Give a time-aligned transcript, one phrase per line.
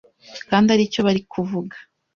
[0.49, 1.75] kandi aricyo bari kuvuga.